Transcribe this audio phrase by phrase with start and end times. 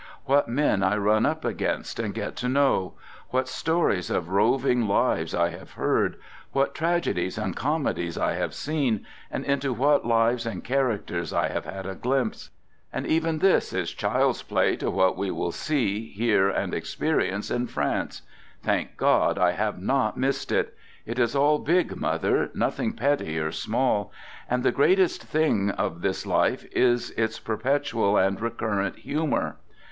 [0.25, 2.95] What men I run up against and get to know!
[3.29, 6.15] What stories of roving lives I have heard.
[6.53, 11.65] What tragedies and comedies I have seen, and into what lives and characters I have
[11.65, 12.49] had a glimpse.
[12.91, 17.67] And even this is child's play to what we will see, hear and experience in
[17.67, 18.23] France.
[18.63, 20.75] Thank God, I have not missed it!
[21.05, 24.11] It is all big, mother, nothing petty or small.
[24.49, 29.57] And the greatest thing of this life is its per petual and recurrent humor.